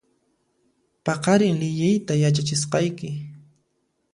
Paqarin 1.05 1.55
liyiyta 1.61 2.13
yachachisqayki 2.21 3.09